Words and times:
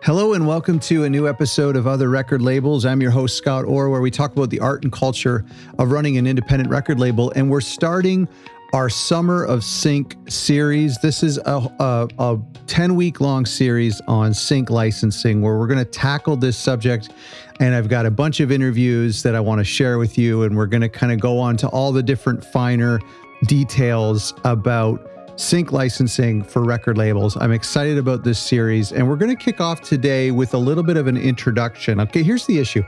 Hello 0.00 0.32
and 0.32 0.46
welcome 0.46 0.78
to 0.78 1.04
a 1.04 1.10
new 1.10 1.28
episode 1.28 1.74
of 1.74 1.88
Other 1.88 2.08
Record 2.08 2.40
Labels. 2.40 2.86
I'm 2.86 3.02
your 3.02 3.10
host, 3.10 3.36
Scott 3.36 3.64
Orr, 3.64 3.90
where 3.90 4.00
we 4.00 4.12
talk 4.12 4.30
about 4.30 4.48
the 4.48 4.60
art 4.60 4.84
and 4.84 4.92
culture 4.92 5.44
of 5.76 5.90
running 5.90 6.16
an 6.16 6.26
independent 6.26 6.70
record 6.70 7.00
label. 7.00 7.32
And 7.32 7.50
we're 7.50 7.60
starting 7.60 8.28
our 8.72 8.88
Summer 8.88 9.44
of 9.44 9.64
Sync 9.64 10.16
series. 10.28 10.98
This 10.98 11.24
is 11.24 11.38
a, 11.38 11.68
a, 11.80 12.08
a 12.20 12.38
10 12.68 12.94
week 12.94 13.20
long 13.20 13.44
series 13.44 14.00
on 14.06 14.32
sync 14.32 14.70
licensing 14.70 15.42
where 15.42 15.58
we're 15.58 15.66
going 15.66 15.84
to 15.84 15.90
tackle 15.90 16.36
this 16.36 16.56
subject. 16.56 17.10
And 17.58 17.74
I've 17.74 17.88
got 17.88 18.06
a 18.06 18.10
bunch 18.10 18.38
of 18.38 18.52
interviews 18.52 19.24
that 19.24 19.34
I 19.34 19.40
want 19.40 19.58
to 19.58 19.64
share 19.64 19.98
with 19.98 20.16
you. 20.16 20.44
And 20.44 20.56
we're 20.56 20.66
going 20.66 20.82
to 20.82 20.88
kind 20.88 21.12
of 21.12 21.18
go 21.18 21.40
on 21.40 21.56
to 21.58 21.68
all 21.68 21.90
the 21.90 22.04
different 22.04 22.44
finer 22.44 23.00
details 23.46 24.32
about 24.44 25.10
sync 25.38 25.70
licensing 25.70 26.42
for 26.42 26.64
record 26.64 26.98
labels. 26.98 27.36
I'm 27.40 27.52
excited 27.52 27.96
about 27.96 28.24
this 28.24 28.40
series, 28.40 28.90
and 28.90 29.08
we're 29.08 29.16
going 29.16 29.34
to 29.34 29.42
kick 29.42 29.60
off 29.60 29.80
today 29.80 30.32
with 30.32 30.52
a 30.52 30.58
little 30.58 30.82
bit 30.82 30.96
of 30.96 31.06
an 31.06 31.16
introduction. 31.16 32.00
Okay, 32.00 32.24
here's 32.24 32.44
the 32.46 32.58
issue. 32.58 32.82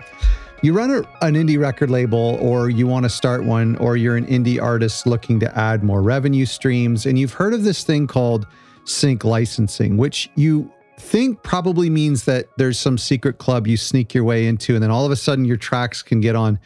You 0.60 0.72
run 0.72 0.91
a, 0.91 0.98
an 1.24 1.34
indie 1.34 1.60
record 1.60 1.91
label, 1.91 2.36
or 2.41 2.68
you 2.68 2.88
want 2.88 3.05
to 3.05 3.08
start 3.08 3.44
one, 3.44 3.77
or 3.77 3.96
you're 3.96 4.16
an 4.16 4.27
indie 4.27 4.60
artist 4.60 5.06
looking 5.06 5.38
to 5.41 5.58
add 5.58 5.84
more 5.84 6.02
revenue 6.02 6.44
streams, 6.44 7.06
and 7.06 7.16
you've 7.16 7.32
heard 7.32 7.55
of 7.55 7.62
this 7.62 7.84
thing 7.84 8.08
called 8.08 8.48
sync 8.84 9.24
licensing, 9.24 9.96
which 9.96 10.28
you 10.34 10.72
think 10.98 11.41
probably 11.44 11.88
means 11.88 12.24
that 12.24 12.48
there's 12.58 12.78
some 12.80 12.98
secret 12.98 13.38
club 13.38 13.69
you 13.69 13.77
sneak 13.77 14.12
your 14.12 14.24
way 14.24 14.48
into, 14.48 14.74
and 14.74 14.82
then 14.82 14.91
all 14.91 15.06
of 15.06 15.12
a 15.12 15.16
sudden 15.16 15.44
your 15.44 15.56
tracks 15.56 16.02
can 16.02 16.20
get 16.20 16.34
on 16.34 16.58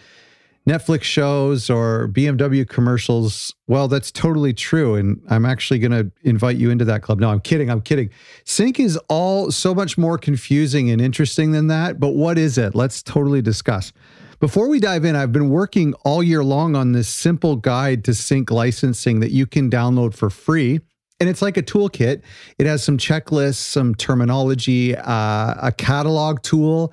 Netflix 0.68 1.02
shows 1.02 1.68
or 1.68 2.08
BMW 2.08 2.66
commercials. 2.66 3.54
Well, 3.66 3.86
that's 3.86 4.10
totally 4.10 4.54
true. 4.54 4.94
And 4.94 5.20
I'm 5.28 5.44
actually 5.44 5.78
going 5.78 5.92
to 5.92 6.10
invite 6.22 6.56
you 6.56 6.70
into 6.70 6.86
that 6.86 7.02
club. 7.02 7.20
No, 7.20 7.30
I'm 7.30 7.40
kidding. 7.40 7.70
I'm 7.70 7.82
kidding. 7.82 8.08
Sync 8.44 8.80
is 8.80 8.96
all 9.08 9.50
so 9.50 9.74
much 9.74 9.98
more 9.98 10.16
confusing 10.16 10.90
and 10.90 11.02
interesting 11.02 11.52
than 11.52 11.66
that. 11.66 12.00
But 12.00 12.10
what 12.10 12.38
is 12.38 12.56
it? 12.56 12.74
Let's 12.74 13.02
totally 13.02 13.42
discuss. 13.42 13.92
Before 14.40 14.68
we 14.68 14.80
dive 14.80 15.04
in, 15.04 15.16
I've 15.16 15.32
been 15.32 15.50
working 15.50 15.94
all 16.04 16.22
year 16.22 16.42
long 16.42 16.76
on 16.76 16.92
this 16.92 17.08
simple 17.08 17.56
guide 17.56 18.04
to 18.04 18.14
sync 18.14 18.50
licensing 18.50 19.20
that 19.20 19.30
you 19.32 19.46
can 19.46 19.70
download 19.70 20.14
for 20.14 20.30
free. 20.30 20.80
And 21.20 21.28
it's 21.28 21.42
like 21.42 21.56
a 21.56 21.62
toolkit. 21.62 22.22
It 22.58 22.66
has 22.66 22.82
some 22.82 22.98
checklists, 22.98 23.56
some 23.56 23.94
terminology, 23.94 24.96
uh, 24.96 25.54
a 25.62 25.72
catalog 25.76 26.42
tool 26.42 26.92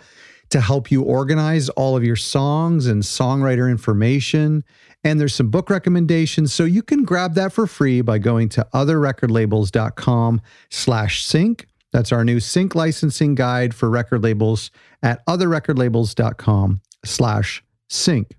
to 0.52 0.61
help 0.61 0.91
you 0.91 1.02
organize 1.02 1.69
all 1.69 1.97
of 1.97 2.03
your 2.03 2.16
songs 2.16 2.88
and 2.88 3.03
songwriter 3.03 3.69
information. 3.69 4.63
And 5.03 5.19
there's 5.19 5.33
some 5.33 5.49
book 5.49 5.69
recommendations. 5.69 6.53
So 6.53 6.66
you 6.66 6.83
can 6.83 7.03
grab 7.03 7.33
that 7.35 7.52
for 7.52 7.66
free 7.66 8.02
by 8.02 8.19
going 8.19 8.49
to 8.49 8.67
otherrecordlabels.com 8.73 10.41
slash 10.69 11.25
sync. 11.25 11.67
That's 11.91 12.11
our 12.11 12.23
new 12.23 12.39
sync 12.39 12.75
licensing 12.75 13.35
guide 13.35 13.73
for 13.73 13.89
record 13.89 14.23
labels 14.23 14.72
at 15.02 15.25
otherrecordlabels.com 15.25 16.81
slash 17.03 17.63
sync. 17.89 18.38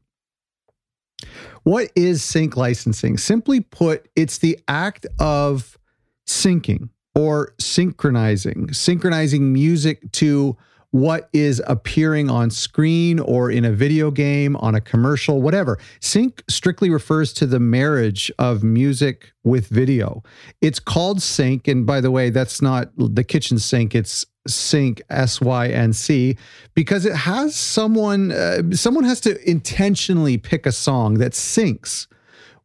What 1.64 1.90
is 1.94 2.22
sync 2.22 2.56
licensing? 2.56 3.18
Simply 3.18 3.60
put, 3.60 4.08
it's 4.16 4.38
the 4.38 4.58
act 4.68 5.06
of 5.18 5.78
syncing 6.26 6.90
or 7.14 7.54
synchronizing, 7.58 8.72
synchronizing 8.72 9.52
music 9.52 10.10
to 10.12 10.56
what 10.92 11.28
is 11.32 11.60
appearing 11.66 12.30
on 12.30 12.50
screen 12.50 13.18
or 13.18 13.50
in 13.50 13.64
a 13.64 13.72
video 13.72 14.10
game, 14.10 14.56
on 14.56 14.74
a 14.74 14.80
commercial, 14.80 15.42
whatever. 15.42 15.78
Sync 16.00 16.42
strictly 16.48 16.90
refers 16.90 17.32
to 17.32 17.46
the 17.46 17.58
marriage 17.58 18.30
of 18.38 18.62
music 18.62 19.32
with 19.42 19.68
video. 19.68 20.22
It's 20.60 20.78
called 20.78 21.20
sync. 21.20 21.66
And 21.66 21.86
by 21.86 22.00
the 22.00 22.10
way, 22.10 22.30
that's 22.30 22.62
not 22.62 22.90
the 22.96 23.24
kitchen 23.24 23.58
sink, 23.58 23.94
it's 23.94 24.24
sync 24.46 25.00
S 25.08 25.40
Y 25.40 25.68
N 25.68 25.92
C 25.92 26.36
because 26.74 27.06
it 27.06 27.14
has 27.14 27.54
someone 27.54 28.32
uh, 28.32 28.62
someone 28.72 29.04
has 29.04 29.20
to 29.20 29.50
intentionally 29.50 30.36
pick 30.36 30.66
a 30.66 30.72
song 30.72 31.14
that 31.14 31.32
syncs 31.32 32.06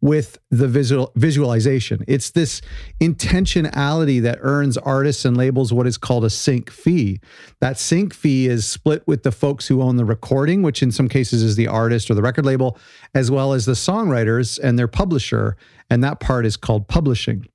with 0.02 0.38
the 0.52 0.68
visual 0.68 1.12
visualization. 1.16 2.04
It's 2.08 2.32
this 2.32 2.62
intentionality 3.02 4.22
that 4.22 4.38
earns 4.42 4.78
artists 4.78 5.26
and 5.26 5.36
labels 5.36 5.74
what 5.74 5.88
is 5.88 5.98
called 5.98 6.24
a 6.24 6.30
sync 6.30 6.70
fee. 6.70 7.20
That 7.62 7.80
sync 7.80 8.14
fee 8.14 8.48
is 8.48 8.68
split 8.68 9.06
with 9.08 9.24
the 9.24 9.32
folks 9.32 9.68
who 9.68 9.82
own 9.82 9.96
the 9.96 10.06
recording, 10.06 10.62
which 10.62 10.84
in 10.84 10.92
some 10.92 11.08
cases 11.08 11.42
is 11.42 11.56
the 11.56 11.68
artist 11.68 12.12
or 12.12 12.14
the 12.14 12.22
record 12.22 12.46
label, 12.46 12.78
as 13.16 13.32
well 13.32 13.54
as 13.54 13.66
the 13.66 13.74
songwriters 13.74 14.60
and 14.60 14.78
their 14.78 14.88
publisher. 14.88 15.58
And 15.90 16.04
that 16.04 16.20
part 16.20 16.46
is 16.46 16.58
called 16.58 16.88
publishing. 16.88 17.48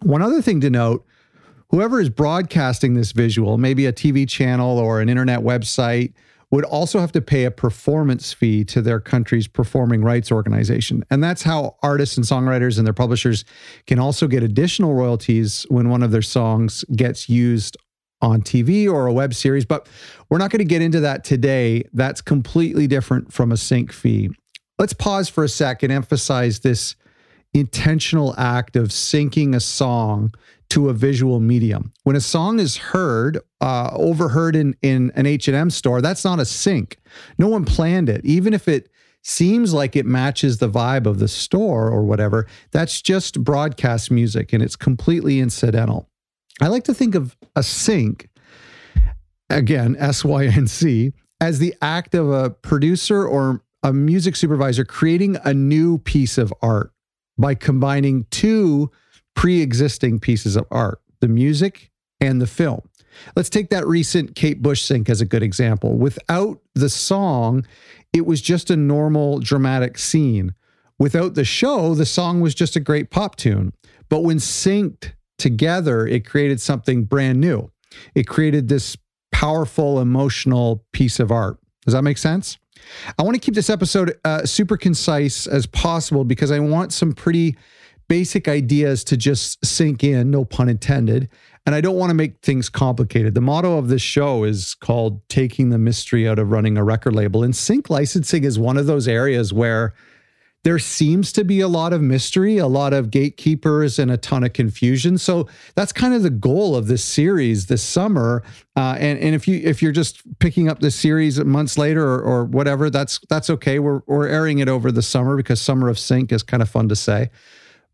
One 0.00 0.22
other 0.22 0.42
thing 0.42 0.60
to 0.60 0.70
note 0.70 1.04
whoever 1.70 2.00
is 2.00 2.08
broadcasting 2.08 2.94
this 2.94 3.12
visual, 3.12 3.58
maybe 3.58 3.86
a 3.86 3.92
TV 3.92 4.28
channel 4.28 4.78
or 4.78 5.00
an 5.00 5.08
internet 5.08 5.40
website, 5.40 6.12
would 6.50 6.64
also 6.64 6.98
have 6.98 7.12
to 7.12 7.20
pay 7.20 7.44
a 7.44 7.50
performance 7.50 8.32
fee 8.32 8.64
to 8.64 8.82
their 8.82 9.00
country's 9.00 9.46
performing 9.46 10.02
rights 10.02 10.32
organization. 10.32 11.04
And 11.10 11.22
that's 11.22 11.42
how 11.42 11.76
artists 11.82 12.16
and 12.16 12.26
songwriters 12.26 12.76
and 12.76 12.86
their 12.86 12.94
publishers 12.94 13.44
can 13.86 13.98
also 13.98 14.26
get 14.26 14.42
additional 14.42 14.94
royalties 14.94 15.64
when 15.68 15.88
one 15.88 16.02
of 16.02 16.10
their 16.10 16.22
songs 16.22 16.84
gets 16.96 17.28
used 17.28 17.76
on 18.20 18.42
TV 18.42 18.90
or 18.90 19.06
a 19.06 19.12
web 19.12 19.32
series. 19.32 19.64
But 19.64 19.88
we're 20.28 20.38
not 20.38 20.50
going 20.50 20.58
to 20.58 20.64
get 20.64 20.82
into 20.82 21.00
that 21.00 21.24
today. 21.24 21.84
That's 21.92 22.20
completely 22.20 22.86
different 22.86 23.32
from 23.32 23.52
a 23.52 23.56
sync 23.56 23.92
fee. 23.92 24.30
Let's 24.78 24.92
pause 24.92 25.28
for 25.28 25.44
a 25.44 25.48
sec 25.48 25.82
and 25.82 25.92
emphasize 25.92 26.60
this 26.60 26.96
intentional 27.54 28.34
act 28.38 28.76
of 28.76 28.88
syncing 28.88 29.54
a 29.54 29.60
song 29.60 30.32
to 30.70 30.88
a 30.88 30.92
visual 30.92 31.40
medium. 31.40 31.92
When 32.04 32.16
a 32.16 32.20
song 32.20 32.58
is 32.58 32.76
heard, 32.76 33.38
uh, 33.60 33.90
overheard 33.92 34.56
in, 34.56 34.76
in 34.82 35.12
an 35.14 35.26
H&M 35.26 35.70
store, 35.70 36.00
that's 36.00 36.24
not 36.24 36.40
a 36.40 36.44
sync. 36.44 36.96
No 37.38 37.48
one 37.48 37.64
planned 37.64 38.08
it. 38.08 38.24
Even 38.24 38.54
if 38.54 38.68
it 38.68 38.88
seems 39.22 39.74
like 39.74 39.96
it 39.96 40.06
matches 40.06 40.58
the 40.58 40.68
vibe 40.68 41.06
of 41.06 41.18
the 41.18 41.28
store 41.28 41.90
or 41.90 42.02
whatever, 42.04 42.46
that's 42.70 43.02
just 43.02 43.42
broadcast 43.44 44.10
music 44.10 44.52
and 44.52 44.62
it's 44.62 44.76
completely 44.76 45.40
incidental. 45.40 46.08
I 46.60 46.68
like 46.68 46.84
to 46.84 46.94
think 46.94 47.14
of 47.14 47.36
a 47.56 47.62
sync, 47.62 48.28
again, 49.48 49.96
S 49.98 50.24
Y 50.24 50.46
N 50.46 50.66
C, 50.66 51.12
as 51.40 51.58
the 51.58 51.74
act 51.82 52.14
of 52.14 52.30
a 52.30 52.50
producer 52.50 53.26
or 53.26 53.62
a 53.82 53.92
music 53.92 54.36
supervisor 54.36 54.84
creating 54.84 55.36
a 55.44 55.54
new 55.54 55.98
piece 55.98 56.38
of 56.38 56.52
art 56.62 56.92
by 57.38 57.54
combining 57.54 58.26
two 58.30 58.90
pre 59.34 59.60
existing 59.60 60.20
pieces 60.20 60.56
of 60.56 60.66
art 60.70 61.00
the 61.20 61.28
music 61.28 61.90
and 62.20 62.40
the 62.40 62.46
film. 62.46 62.80
Let's 63.36 63.50
take 63.50 63.70
that 63.70 63.86
recent 63.86 64.34
Kate 64.34 64.62
Bush 64.62 64.82
sync 64.82 65.08
as 65.10 65.20
a 65.20 65.26
good 65.26 65.42
example. 65.42 65.96
Without 65.96 66.60
the 66.74 66.88
song, 66.88 67.66
it 68.12 68.26
was 68.26 68.40
just 68.40 68.70
a 68.70 68.76
normal 68.76 69.38
dramatic 69.38 69.98
scene. 69.98 70.54
Without 70.98 71.34
the 71.34 71.44
show, 71.44 71.94
the 71.94 72.06
song 72.06 72.40
was 72.40 72.54
just 72.54 72.76
a 72.76 72.80
great 72.80 73.10
pop 73.10 73.36
tune. 73.36 73.72
But 74.08 74.20
when 74.20 74.38
synced 74.38 75.12
together, 75.38 76.06
it 76.06 76.26
created 76.26 76.60
something 76.60 77.04
brand 77.04 77.40
new. 77.40 77.70
It 78.14 78.26
created 78.26 78.68
this 78.68 78.96
powerful, 79.32 80.00
emotional 80.00 80.84
piece 80.92 81.20
of 81.20 81.30
art. 81.30 81.58
Does 81.84 81.94
that 81.94 82.02
make 82.02 82.18
sense? 82.18 82.58
I 83.18 83.22
want 83.22 83.34
to 83.34 83.40
keep 83.40 83.54
this 83.54 83.70
episode 83.70 84.18
uh, 84.24 84.44
super 84.44 84.76
concise 84.76 85.46
as 85.46 85.66
possible 85.66 86.24
because 86.24 86.50
I 86.50 86.58
want 86.60 86.92
some 86.92 87.12
pretty 87.12 87.56
basic 88.10 88.48
ideas 88.48 89.04
to 89.04 89.16
just 89.16 89.64
sink 89.64 90.02
in, 90.02 90.32
no 90.32 90.44
pun 90.44 90.68
intended. 90.68 91.28
And 91.64 91.76
I 91.76 91.80
don't 91.80 91.94
want 91.94 92.10
to 92.10 92.14
make 92.14 92.40
things 92.42 92.68
complicated. 92.68 93.34
The 93.34 93.40
motto 93.40 93.78
of 93.78 93.86
this 93.86 94.02
show 94.02 94.42
is 94.42 94.74
called 94.74 95.26
Taking 95.28 95.68
the 95.70 95.78
Mystery 95.78 96.26
Out 96.28 96.40
of 96.40 96.50
Running 96.50 96.76
a 96.76 96.82
Record 96.82 97.14
Label. 97.14 97.44
And 97.44 97.54
sync 97.54 97.88
licensing 97.88 98.42
is 98.42 98.58
one 98.58 98.76
of 98.76 98.86
those 98.86 99.06
areas 99.06 99.52
where 99.52 99.94
there 100.64 100.80
seems 100.80 101.30
to 101.34 101.44
be 101.44 101.60
a 101.60 101.68
lot 101.68 101.92
of 101.92 102.02
mystery, 102.02 102.58
a 102.58 102.66
lot 102.66 102.92
of 102.92 103.12
gatekeepers, 103.12 104.00
and 104.00 104.10
a 104.10 104.16
ton 104.16 104.42
of 104.42 104.54
confusion. 104.54 105.16
So 105.16 105.46
that's 105.76 105.92
kind 105.92 106.12
of 106.12 106.24
the 106.24 106.30
goal 106.30 106.74
of 106.74 106.88
this 106.88 107.04
series 107.04 107.66
this 107.66 107.82
summer. 107.82 108.42
Uh, 108.74 108.96
and 108.98 109.20
and 109.20 109.36
if 109.36 109.46
you 109.46 109.60
if 109.62 109.80
you're 109.82 109.92
just 109.92 110.20
picking 110.40 110.68
up 110.68 110.80
this 110.80 110.96
series 110.96 111.38
months 111.44 111.78
later 111.78 112.04
or, 112.04 112.20
or 112.20 112.44
whatever, 112.44 112.90
that's 112.90 113.20
that's 113.30 113.48
okay. 113.50 113.78
We're 113.78 114.02
we're 114.06 114.26
airing 114.26 114.58
it 114.58 114.68
over 114.68 114.90
the 114.90 115.00
summer 115.00 115.36
because 115.36 115.60
summer 115.60 115.88
of 115.88 115.96
sync 115.96 116.32
is 116.32 116.42
kind 116.42 116.60
of 116.60 116.68
fun 116.68 116.88
to 116.88 116.96
say. 116.96 117.30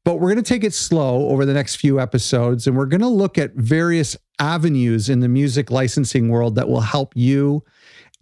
But 0.07 0.21
we're 0.21 0.29
going 0.29 0.37
to 0.37 0.49
take 0.49 0.63
it 0.63 0.73
slow 0.73 1.31
over 1.31 1.45
the 1.45 1.53
next 1.53 1.77
few 1.77 1.99
episodes 1.99 2.69
and 2.69 2.77
we're 2.77 2.87
going 2.87 3.01
to 3.01 3.09
look 3.09 3.37
at 3.37 3.55
various 3.55 4.17
avenues 4.39 5.09
in 5.09 5.19
the 5.19 5.27
music 5.29 5.69
licensing 5.69 6.29
world 6.29 6.55
that 6.55 6.69
will 6.69 6.83
help 6.83 7.13
you 7.17 7.65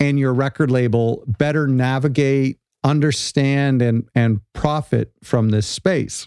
and 0.01 0.19
your 0.19 0.33
record 0.33 0.71
label 0.71 1.23
better 1.27 1.69
navigate, 1.69 2.59
understand, 2.85 3.83
and, 3.83 4.09
and 4.15 4.41
profit 4.55 5.13
from 5.23 5.51
this 5.51 5.67
space. 5.67 6.27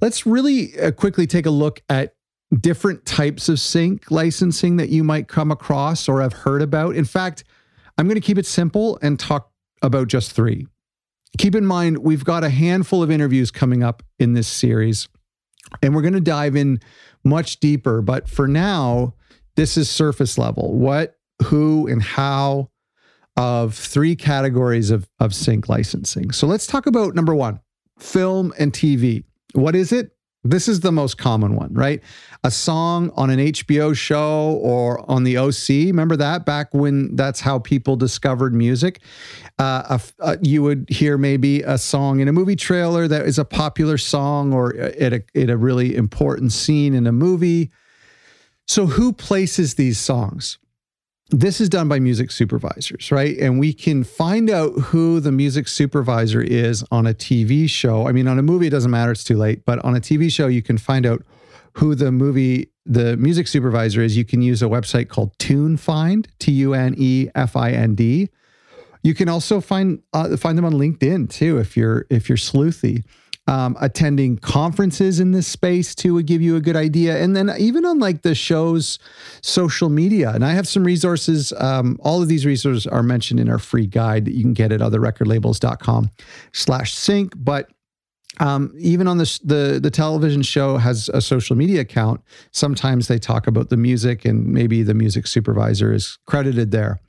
Let's 0.00 0.26
really 0.26 0.76
uh, 0.76 0.90
quickly 0.90 1.28
take 1.28 1.46
a 1.46 1.50
look 1.50 1.80
at 1.88 2.16
different 2.60 3.06
types 3.06 3.48
of 3.48 3.60
sync 3.60 4.10
licensing 4.10 4.76
that 4.78 4.88
you 4.88 5.04
might 5.04 5.28
come 5.28 5.52
across 5.52 6.08
or 6.08 6.20
have 6.20 6.32
heard 6.32 6.62
about. 6.62 6.96
In 6.96 7.04
fact, 7.04 7.44
I'm 7.96 8.08
going 8.08 8.20
to 8.20 8.26
keep 8.26 8.38
it 8.38 8.46
simple 8.46 8.98
and 9.02 9.20
talk 9.20 9.52
about 9.82 10.08
just 10.08 10.32
three 10.32 10.66
keep 11.38 11.54
in 11.54 11.66
mind, 11.66 11.98
we've 11.98 12.24
got 12.24 12.44
a 12.44 12.50
handful 12.50 13.02
of 13.02 13.10
interviews 13.10 13.50
coming 13.50 13.82
up 13.82 14.02
in 14.18 14.34
this 14.34 14.48
series, 14.48 15.08
and 15.82 15.94
we're 15.94 16.02
going 16.02 16.14
to 16.14 16.20
dive 16.20 16.56
in 16.56 16.80
much 17.24 17.60
deeper. 17.60 18.02
But 18.02 18.28
for 18.28 18.46
now, 18.48 19.14
this 19.56 19.76
is 19.76 19.88
surface 19.90 20.38
level. 20.38 20.74
What, 20.74 21.16
who, 21.44 21.86
and 21.86 22.02
how 22.02 22.70
of 23.36 23.74
three 23.74 24.14
categories 24.14 24.90
of, 24.90 25.08
of 25.18 25.34
sync 25.34 25.68
licensing. 25.68 26.32
So 26.32 26.46
let's 26.46 26.66
talk 26.66 26.86
about 26.86 27.14
number 27.14 27.34
one 27.34 27.60
film 27.98 28.52
and 28.58 28.72
TV. 28.72 29.24
What 29.54 29.74
is 29.74 29.92
it? 29.92 30.10
This 30.44 30.66
is 30.66 30.80
the 30.80 30.90
most 30.90 31.18
common 31.18 31.54
one, 31.54 31.72
right? 31.72 32.02
A 32.42 32.50
song 32.50 33.12
on 33.14 33.30
an 33.30 33.38
HBO 33.38 33.94
show 33.94 34.58
or 34.60 35.08
on 35.08 35.22
the 35.22 35.38
OC. 35.38 35.68
Remember 35.68 36.16
that 36.16 36.44
back 36.44 36.74
when 36.74 37.14
that's 37.14 37.40
how 37.40 37.60
people 37.60 37.94
discovered 37.94 38.52
music? 38.52 39.00
Uh, 39.60 39.98
a, 40.20 40.30
a, 40.32 40.38
you 40.42 40.62
would 40.64 40.86
hear 40.88 41.16
maybe 41.16 41.62
a 41.62 41.78
song 41.78 42.18
in 42.18 42.26
a 42.26 42.32
movie 42.32 42.56
trailer 42.56 43.06
that 43.06 43.24
is 43.24 43.38
a 43.38 43.44
popular 43.44 43.96
song 43.96 44.52
or 44.52 44.74
at 44.76 45.12
a, 45.12 45.22
at 45.36 45.48
a 45.48 45.56
really 45.56 45.94
important 45.94 46.52
scene 46.52 46.92
in 46.92 47.06
a 47.06 47.12
movie. 47.12 47.70
So, 48.66 48.86
who 48.86 49.12
places 49.12 49.74
these 49.74 49.98
songs? 49.98 50.58
This 51.32 51.62
is 51.62 51.68
done 51.70 51.88
by 51.88 51.98
music 51.98 52.30
supervisors, 52.30 53.10
right? 53.10 53.36
And 53.38 53.58
we 53.58 53.72
can 53.72 54.04
find 54.04 54.50
out 54.50 54.72
who 54.78 55.18
the 55.18 55.32
music 55.32 55.66
supervisor 55.66 56.42
is 56.42 56.84
on 56.90 57.06
a 57.06 57.14
TV 57.14 57.68
show. 57.68 58.06
I 58.06 58.12
mean, 58.12 58.28
on 58.28 58.38
a 58.38 58.42
movie, 58.42 58.66
it 58.66 58.70
doesn't 58.70 58.90
matter, 58.90 59.12
it's 59.12 59.24
too 59.24 59.36
late, 59.36 59.64
but 59.64 59.82
on 59.84 59.96
a 59.96 60.00
TV 60.00 60.30
show, 60.30 60.46
you 60.46 60.62
can 60.62 60.76
find 60.76 61.06
out 61.06 61.24
who 61.74 61.94
the 61.94 62.12
movie, 62.12 62.70
the 62.84 63.16
music 63.16 63.48
supervisor 63.48 64.02
is. 64.02 64.14
You 64.14 64.26
can 64.26 64.42
use 64.42 64.62
a 64.62 64.66
website 64.66 65.08
called 65.08 65.36
TuneFind, 65.38 66.26
T 66.38 66.52
U 66.52 66.74
N 66.74 66.94
E 66.98 67.28
F 67.34 67.56
I 67.56 67.70
N 67.70 67.94
D. 67.94 68.28
You 69.02 69.14
can 69.14 69.30
also 69.30 69.60
find 69.60 70.00
uh, 70.12 70.36
find 70.36 70.58
them 70.58 70.66
on 70.66 70.74
LinkedIn 70.74 71.30
too 71.30 71.58
if 71.58 71.76
you're 71.76 72.06
if 72.10 72.28
you're 72.28 72.38
sleuthy 72.38 73.04
um, 73.46 73.76
attending 73.80 74.38
conferences 74.38 75.18
in 75.18 75.32
this 75.32 75.46
space 75.46 75.94
too 75.94 76.14
would 76.14 76.26
give 76.26 76.40
you 76.40 76.56
a 76.56 76.60
good 76.60 76.76
idea. 76.76 77.22
And 77.22 77.34
then 77.34 77.52
even 77.58 77.84
on 77.84 77.98
like 77.98 78.22
the 78.22 78.34
show's 78.34 78.98
social 79.42 79.88
media, 79.88 80.30
and 80.30 80.44
I 80.44 80.52
have 80.52 80.68
some 80.68 80.84
resources. 80.84 81.52
Um, 81.58 81.98
all 82.00 82.22
of 82.22 82.28
these 82.28 82.46
resources 82.46 82.86
are 82.86 83.02
mentioned 83.02 83.40
in 83.40 83.48
our 83.48 83.58
free 83.58 83.86
guide 83.86 84.24
that 84.26 84.34
you 84.34 84.42
can 84.42 84.54
get 84.54 84.72
at 84.72 84.80
otherrecordlabels.com 84.80 86.10
slash 86.52 86.94
sync. 86.94 87.34
But 87.36 87.70
um, 88.40 88.72
even 88.78 89.08
on 89.08 89.18
the, 89.18 89.40
the 89.44 89.80
the 89.82 89.90
television 89.90 90.42
show 90.42 90.78
has 90.78 91.10
a 91.12 91.20
social 91.20 91.56
media 91.56 91.80
account. 91.80 92.22
Sometimes 92.50 93.08
they 93.08 93.18
talk 93.18 93.46
about 93.46 93.68
the 93.68 93.76
music, 93.76 94.24
and 94.24 94.46
maybe 94.46 94.82
the 94.82 94.94
music 94.94 95.26
supervisor 95.26 95.92
is 95.92 96.18
credited 96.26 96.70
there. 96.70 97.00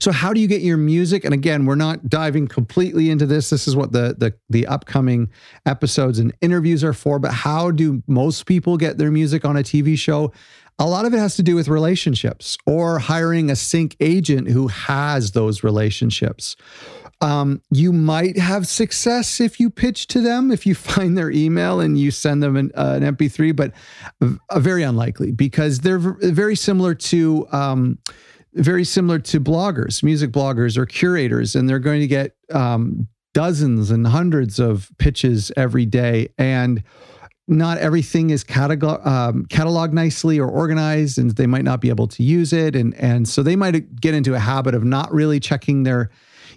So 0.00 0.12
how 0.12 0.32
do 0.32 0.40
you 0.40 0.48
get 0.48 0.62
your 0.62 0.76
music? 0.76 1.24
And 1.24 1.32
again, 1.32 1.66
we're 1.66 1.74
not 1.76 2.08
diving 2.08 2.48
completely 2.48 3.10
into 3.10 3.26
this. 3.26 3.50
This 3.50 3.68
is 3.68 3.76
what 3.76 3.92
the 3.92 4.14
the 4.18 4.34
the 4.50 4.66
upcoming 4.66 5.30
episodes 5.66 6.18
and 6.18 6.34
interviews 6.40 6.82
are 6.82 6.92
for, 6.92 7.18
but 7.18 7.32
how 7.32 7.70
do 7.70 8.02
most 8.06 8.46
people 8.46 8.76
get 8.76 8.98
their 8.98 9.10
music 9.10 9.44
on 9.44 9.56
a 9.56 9.62
TV 9.62 9.96
show? 9.96 10.32
A 10.78 10.86
lot 10.86 11.04
of 11.04 11.14
it 11.14 11.18
has 11.18 11.36
to 11.36 11.42
do 11.42 11.54
with 11.54 11.68
relationships 11.68 12.58
or 12.66 12.98
hiring 12.98 13.50
a 13.50 13.56
sync 13.56 13.96
agent 14.00 14.48
who 14.48 14.68
has 14.68 15.32
those 15.32 15.62
relationships. 15.62 16.56
Um, 17.20 17.62
you 17.70 17.92
might 17.92 18.36
have 18.36 18.66
success 18.66 19.40
if 19.40 19.60
you 19.60 19.70
pitch 19.70 20.08
to 20.08 20.20
them, 20.20 20.50
if 20.50 20.66
you 20.66 20.74
find 20.92 21.16
their 21.16 21.30
email 21.30 21.78
and 21.78 21.96
you 21.98 22.10
send 22.10 22.42
them 22.42 22.56
an, 22.56 22.72
uh, 22.74 22.98
an 23.00 23.16
MP3, 23.16 23.54
but 23.54 23.72
uh, 24.20 24.58
very 24.58 24.82
unlikely 24.82 25.30
because 25.30 25.80
they're 25.80 26.00
very 26.00 26.56
similar 26.56 26.96
to 26.96 27.46
um, 27.52 27.98
very 28.54 28.84
similar 28.84 29.18
to 29.18 29.40
bloggers, 29.40 30.02
music 30.02 30.30
bloggers 30.30 30.76
or 30.76 30.86
curators, 30.86 31.54
and 31.54 31.68
they're 31.68 31.78
going 31.78 32.00
to 32.00 32.06
get 32.06 32.36
um, 32.52 33.08
dozens 33.34 33.90
and 33.90 34.06
hundreds 34.06 34.58
of 34.58 34.90
pitches 34.98 35.50
every 35.56 35.86
day. 35.86 36.28
And 36.38 36.82
not 37.48 37.78
everything 37.78 38.30
is 38.30 38.44
catalog, 38.44 39.06
um, 39.06 39.46
cataloged 39.46 39.92
nicely 39.92 40.38
or 40.38 40.48
organized, 40.48 41.18
and 41.18 41.30
they 41.32 41.46
might 41.46 41.64
not 41.64 41.80
be 41.80 41.88
able 41.88 42.06
to 42.08 42.22
use 42.22 42.52
it. 42.52 42.76
And, 42.76 42.94
and 42.94 43.28
so 43.28 43.42
they 43.42 43.56
might 43.56 44.00
get 44.00 44.14
into 44.14 44.34
a 44.34 44.38
habit 44.38 44.74
of 44.74 44.84
not 44.84 45.12
really 45.12 45.40
checking 45.40 45.82
their 45.82 46.10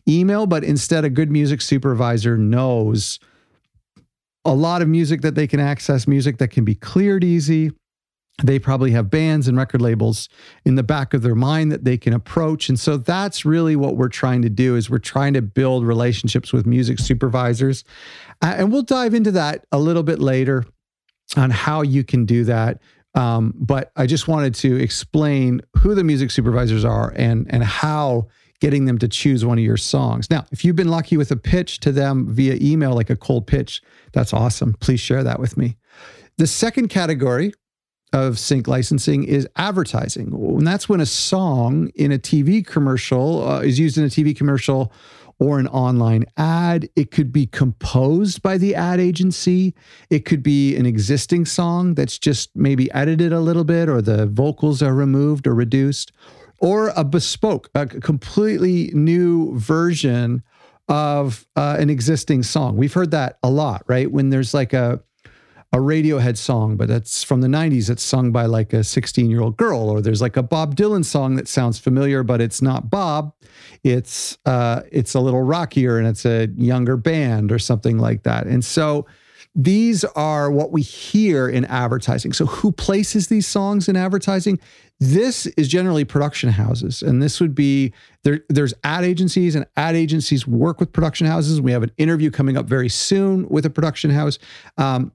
email, 0.07 0.45
but 0.45 0.63
instead, 0.63 1.03
a 1.03 1.09
good 1.09 1.31
music 1.31 1.61
supervisor 1.61 2.37
knows 2.37 3.19
a 4.43 4.53
lot 4.53 4.81
of 4.81 4.87
music 4.87 5.21
that 5.21 5.33
they 5.33 5.47
can 5.47 5.59
access, 5.59 6.07
music 6.07 6.37
that 6.37 6.49
can 6.49 6.63
be 6.63 6.75
cleared 6.75 7.23
easy 7.23 7.71
they 8.43 8.59
probably 8.59 8.91
have 8.91 9.09
bands 9.09 9.47
and 9.47 9.57
record 9.57 9.81
labels 9.81 10.27
in 10.65 10.75
the 10.75 10.83
back 10.83 11.13
of 11.13 11.21
their 11.21 11.35
mind 11.35 11.71
that 11.71 11.85
they 11.85 11.97
can 11.97 12.13
approach. 12.13 12.67
And 12.67 12.77
so 12.77 12.97
that's 12.97 13.45
really 13.45 13.75
what 13.75 13.95
we're 13.95 14.09
trying 14.09 14.41
to 14.41 14.49
do 14.49 14.75
is 14.75 14.89
we're 14.89 14.97
trying 14.97 15.33
to 15.35 15.41
build 15.41 15.85
relationships 15.85 16.51
with 16.51 16.65
music 16.65 16.99
supervisors. 16.99 17.85
And 18.41 18.71
we'll 18.73 18.81
dive 18.81 19.13
into 19.13 19.31
that 19.31 19.65
a 19.71 19.79
little 19.79 20.03
bit 20.03 20.19
later 20.19 20.65
on 21.37 21.49
how 21.49 21.81
you 21.81 22.03
can 22.03 22.25
do 22.25 22.43
that. 22.45 22.81
Um, 23.15 23.53
but 23.55 23.93
i 23.95 24.05
just 24.05 24.27
wanted 24.27 24.53
to 24.55 24.75
explain 24.75 25.61
who 25.77 25.95
the 25.95 26.03
music 26.03 26.31
supervisors 26.31 26.83
are 26.83 27.13
and 27.15 27.47
and 27.49 27.63
how 27.63 28.27
getting 28.59 28.83
them 28.85 28.97
to 28.97 29.07
choose 29.07 29.45
one 29.45 29.57
of 29.57 29.63
your 29.63 29.77
songs. 29.77 30.29
Now 30.29 30.45
if 30.51 30.65
you've 30.65 30.75
been 30.75 30.89
lucky 30.89 31.15
with 31.15 31.31
a 31.31 31.37
pitch 31.37 31.79
to 31.79 31.93
them 31.93 32.27
via 32.33 32.57
email 32.59 32.93
like 32.93 33.09
a 33.09 33.15
cold 33.15 33.47
pitch 33.47 33.81
that's 34.11 34.33
awesome. 34.33 34.73
Please 34.81 34.99
share 34.99 35.23
that 35.23 35.39
with 35.39 35.55
me. 35.55 35.77
The 36.37 36.47
second 36.47 36.89
category 36.89 37.53
of 38.15 38.39
sync 38.39 38.65
licensing 38.65 39.25
is 39.25 39.45
advertising. 39.57 40.33
And 40.33 40.65
that's 40.65 40.87
when 40.87 41.01
a 41.01 41.05
song 41.05 41.89
in 41.95 42.13
a 42.13 42.17
TV 42.17 42.65
commercial 42.65 43.45
uh, 43.45 43.59
is 43.59 43.77
used 43.77 43.97
in 43.97 44.05
a 44.05 44.07
TV 44.07 44.35
commercial 44.35 44.93
or 45.37 45.59
an 45.59 45.67
online 45.67 46.23
ad. 46.37 46.87
It 46.95 47.11
could 47.11 47.33
be 47.33 47.45
composed 47.45 48.41
by 48.41 48.57
the 48.57 48.73
ad 48.73 49.01
agency. 49.01 49.75
It 50.09 50.23
could 50.23 50.41
be 50.41 50.77
an 50.77 50.85
existing 50.85 51.45
song 51.45 51.93
that's 51.95 52.17
just 52.17 52.55
maybe 52.55 52.89
edited 52.93 53.33
a 53.33 53.41
little 53.41 53.65
bit 53.65 53.89
or 53.89 54.01
the 54.01 54.27
vocals 54.27 54.81
are 54.81 54.93
removed 54.93 55.45
or 55.45 55.53
reduced, 55.53 56.13
or 56.59 56.93
a 56.95 57.03
bespoke, 57.03 57.69
a 57.75 57.85
completely 57.85 58.91
new 58.93 59.59
version 59.59 60.41
of 60.87 61.45
uh, 61.57 61.75
an 61.79 61.89
existing 61.89 62.43
song. 62.43 62.77
We've 62.77 62.93
heard 62.93 63.11
that 63.11 63.39
a 63.43 63.49
lot, 63.49 63.83
right? 63.87 64.09
When 64.09 64.29
there's 64.29 64.53
like 64.53 64.71
a 64.71 65.01
a 65.75 65.77
Radiohead 65.77 66.37
song, 66.37 66.77
but 66.77 66.87
that's 66.87 67.21
from 67.21 67.41
the 67.41 67.49
90s. 67.49 67.89
It's 67.89 68.01
sung 68.01 68.31
by 68.31 68.45
like 68.45 68.71
a 68.71 68.81
16 68.81 69.29
year 69.29 69.41
old 69.41 69.57
girl. 69.57 69.89
Or 69.89 69.99
there's 69.99 70.21
like 70.21 70.37
a 70.37 70.43
Bob 70.43 70.75
Dylan 70.77 71.03
song 71.03 71.35
that 71.35 71.49
sounds 71.49 71.79
familiar, 71.79 72.23
but 72.23 72.39
it's 72.39 72.61
not 72.61 72.89
Bob. 72.89 73.33
It's 73.83 74.37
uh, 74.45 74.83
it's 74.89 75.15
a 75.15 75.19
little 75.19 75.41
rockier 75.41 75.97
and 75.97 76.07
it's 76.07 76.25
a 76.25 76.47
younger 76.55 76.95
band 76.95 77.51
or 77.51 77.59
something 77.59 77.97
like 77.97 78.23
that. 78.23 78.47
And 78.47 78.63
so 78.63 79.05
these 79.53 80.05
are 80.05 80.49
what 80.49 80.71
we 80.71 80.81
hear 80.81 81.49
in 81.49 81.65
advertising. 81.65 82.31
So 82.31 82.45
who 82.45 82.71
places 82.71 83.27
these 83.27 83.45
songs 83.45 83.89
in 83.89 83.97
advertising? 83.97 84.59
This 85.01 85.45
is 85.45 85.67
generally 85.67 86.05
production 86.05 86.51
houses, 86.51 87.01
and 87.01 87.21
this 87.21 87.41
would 87.41 87.53
be 87.53 87.91
there. 88.23 88.45
There's 88.47 88.73
ad 88.85 89.03
agencies, 89.03 89.55
and 89.55 89.65
ad 89.75 89.95
agencies 89.95 90.47
work 90.47 90.79
with 90.79 90.93
production 90.93 91.27
houses. 91.27 91.59
We 91.59 91.73
have 91.73 91.83
an 91.83 91.91
interview 91.97 92.31
coming 92.31 92.55
up 92.55 92.65
very 92.65 92.87
soon 92.87 93.47
with 93.49 93.65
a 93.65 93.69
production 93.69 94.09
house. 94.09 94.39
Um, 94.77 95.11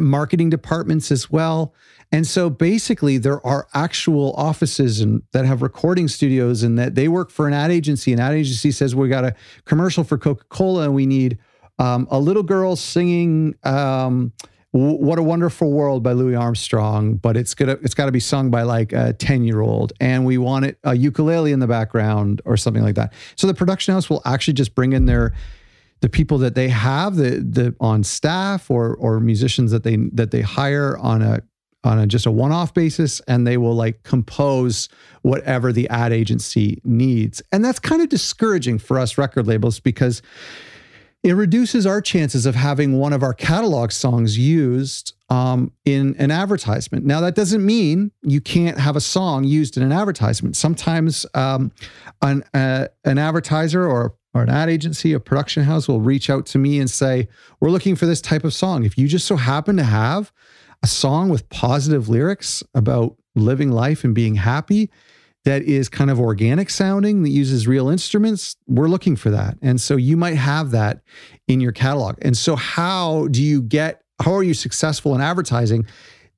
marketing 0.00 0.50
departments 0.50 1.10
as 1.10 1.30
well. 1.30 1.74
And 2.10 2.26
so 2.26 2.48
basically, 2.48 3.18
there 3.18 3.44
are 3.46 3.68
actual 3.74 4.32
offices 4.32 5.00
and 5.00 5.22
that 5.32 5.44
have 5.44 5.60
recording 5.60 6.08
studios, 6.08 6.62
and 6.62 6.78
that 6.78 6.94
they 6.94 7.06
work 7.06 7.30
for 7.30 7.46
an 7.46 7.52
ad 7.52 7.70
agency. 7.70 8.12
An 8.12 8.20
ad 8.20 8.32
agency 8.32 8.70
says 8.70 8.94
we 8.94 9.08
got 9.08 9.24
a 9.24 9.34
commercial 9.66 10.04
for 10.04 10.16
Coca 10.16 10.44
Cola, 10.48 10.84
and 10.84 10.94
we 10.94 11.04
need 11.04 11.38
um, 11.78 12.08
a 12.10 12.18
little 12.18 12.42
girl 12.42 12.76
singing 12.76 13.54
um, 13.64 14.32
"What 14.70 15.18
a 15.18 15.22
Wonderful 15.22 15.70
World" 15.70 16.02
by 16.02 16.12
Louis 16.12 16.34
Armstrong, 16.34 17.16
but 17.16 17.36
it's 17.36 17.54
gonna 17.54 17.76
it's 17.82 17.94
got 17.94 18.06
to 18.06 18.12
be 18.12 18.20
sung 18.20 18.50
by 18.50 18.62
like 18.62 18.94
a 18.94 19.12
ten 19.12 19.44
year 19.44 19.60
old, 19.60 19.92
and 20.00 20.24
we 20.24 20.38
want 20.38 20.64
it 20.64 20.78
a 20.84 20.96
ukulele 20.96 21.52
in 21.52 21.60
the 21.60 21.66
background 21.66 22.40
or 22.46 22.56
something 22.56 22.82
like 22.82 22.94
that. 22.94 23.12
So 23.36 23.46
the 23.46 23.54
production 23.54 23.92
house 23.92 24.08
will 24.08 24.22
actually 24.24 24.54
just 24.54 24.74
bring 24.74 24.94
in 24.94 25.04
their 25.04 25.34
the 26.00 26.08
people 26.08 26.38
that 26.38 26.54
they 26.54 26.68
have 26.68 27.16
the 27.16 27.30
the 27.40 27.74
on 27.80 28.04
staff 28.04 28.70
or 28.70 28.94
or 28.96 29.20
musicians 29.20 29.70
that 29.70 29.82
they 29.82 29.96
that 30.12 30.30
they 30.30 30.42
hire 30.42 30.96
on 30.98 31.22
a 31.22 31.42
on 31.84 31.98
a 31.98 32.06
just 32.06 32.26
a 32.26 32.30
one-off 32.30 32.74
basis 32.74 33.20
and 33.28 33.46
they 33.46 33.56
will 33.56 33.74
like 33.74 34.02
compose 34.02 34.88
whatever 35.22 35.72
the 35.72 35.88
ad 35.88 36.12
agency 36.12 36.80
needs 36.84 37.40
and 37.52 37.64
that's 37.64 37.78
kind 37.78 38.02
of 38.02 38.08
discouraging 38.08 38.78
for 38.78 38.98
us 38.98 39.16
record 39.16 39.46
labels 39.46 39.80
because 39.80 40.22
it 41.24 41.32
reduces 41.32 41.86
our 41.86 42.00
chances 42.00 42.46
of 42.46 42.54
having 42.54 42.98
one 42.98 43.12
of 43.12 43.22
our 43.22 43.34
catalog 43.34 43.90
songs 43.90 44.38
used 44.38 45.14
um, 45.30 45.72
in 45.84 46.14
an 46.18 46.30
advertisement. 46.30 47.04
Now, 47.04 47.20
that 47.20 47.34
doesn't 47.34 47.64
mean 47.64 48.12
you 48.22 48.40
can't 48.40 48.78
have 48.78 48.94
a 48.94 49.00
song 49.00 49.44
used 49.44 49.76
in 49.76 49.82
an 49.82 49.92
advertisement. 49.92 50.56
Sometimes 50.56 51.26
um, 51.34 51.72
an, 52.22 52.44
uh, 52.54 52.88
an 53.04 53.18
advertiser 53.18 53.86
or 53.86 54.14
or 54.38 54.42
an 54.42 54.50
ad 54.50 54.70
agency, 54.70 55.12
a 55.12 55.20
production 55.20 55.64
house 55.64 55.88
will 55.88 56.00
reach 56.00 56.30
out 56.30 56.46
to 56.46 56.58
me 56.58 56.78
and 56.78 56.90
say, 56.90 57.28
We're 57.60 57.70
looking 57.70 57.96
for 57.96 58.06
this 58.06 58.20
type 58.20 58.44
of 58.44 58.54
song. 58.54 58.84
If 58.84 58.96
you 58.96 59.08
just 59.08 59.26
so 59.26 59.36
happen 59.36 59.76
to 59.76 59.84
have 59.84 60.32
a 60.82 60.86
song 60.86 61.28
with 61.28 61.48
positive 61.48 62.08
lyrics 62.08 62.62
about 62.74 63.16
living 63.34 63.70
life 63.70 64.04
and 64.04 64.14
being 64.14 64.36
happy 64.36 64.90
that 65.44 65.62
is 65.62 65.88
kind 65.88 66.10
of 66.10 66.20
organic 66.20 66.68
sounding, 66.68 67.22
that 67.22 67.30
uses 67.30 67.66
real 67.66 67.88
instruments, 67.88 68.56
we're 68.66 68.88
looking 68.88 69.16
for 69.16 69.30
that. 69.30 69.56
And 69.62 69.80
so 69.80 69.96
you 69.96 70.16
might 70.16 70.34
have 70.34 70.72
that 70.72 71.00
in 71.46 71.60
your 71.60 71.72
catalog. 71.72 72.16
And 72.22 72.36
so, 72.36 72.56
how 72.56 73.28
do 73.28 73.42
you 73.42 73.62
get, 73.62 74.02
how 74.20 74.34
are 74.34 74.42
you 74.42 74.54
successful 74.54 75.14
in 75.14 75.20
advertising? 75.20 75.86